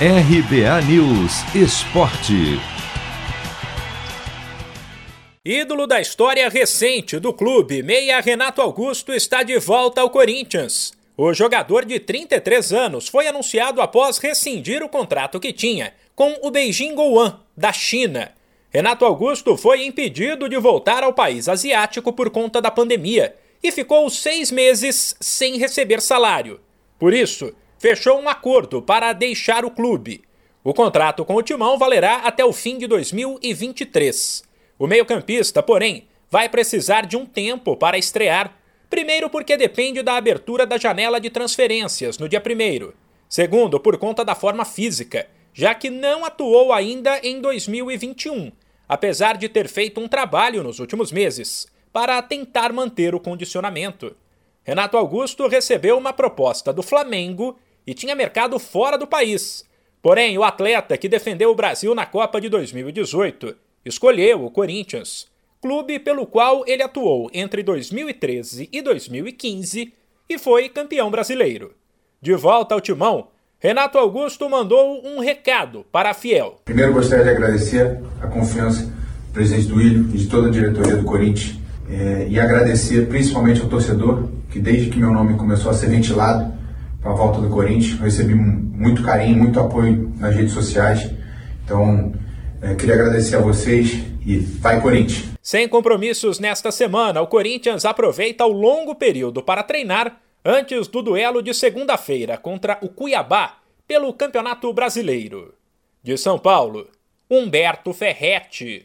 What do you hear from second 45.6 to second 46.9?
que não atuou